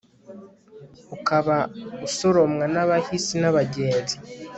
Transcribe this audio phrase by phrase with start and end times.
[1.15, 1.57] ukaba
[2.07, 4.15] usoromwa n'abahisi n'abagenzi